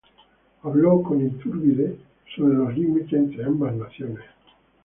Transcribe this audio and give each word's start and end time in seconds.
Habló 0.63 1.03
con 1.03 1.21
Iturbide 1.23 1.95
sobre 2.35 2.55
los 2.55 2.75
límites 2.75 3.13
entre 3.13 3.43
ambas 3.45 3.75
naciones. 3.75 4.25